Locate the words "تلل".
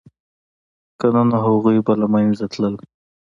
2.53-2.75